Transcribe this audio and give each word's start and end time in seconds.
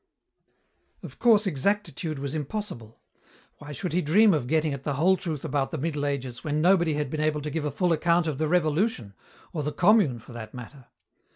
Of 1.03 1.19
course 1.19 1.45
exactitude 1.45 2.17
was 2.17 2.33
impossible. 2.33 2.99
Why 3.59 3.71
should 3.71 3.93
he 3.93 4.01
dream 4.01 4.33
of 4.33 4.47
getting 4.47 4.73
at 4.73 4.83
the 4.83 4.95
whole 4.95 5.15
truth 5.15 5.45
about 5.45 5.69
the 5.69 5.77
Middle 5.77 6.07
Ages 6.07 6.43
when 6.43 6.59
nobody 6.59 6.95
had 6.95 7.11
been 7.11 7.21
able 7.21 7.43
to 7.43 7.51
give 7.51 7.65
a 7.65 7.69
full 7.69 7.93
account 7.93 8.25
of 8.25 8.39
the 8.39 8.47
Revolution, 8.47 9.13
of 9.53 9.63
the 9.63 9.71
Commune 9.71 10.17
for 10.17 10.33
that 10.33 10.55
matter? 10.55 10.87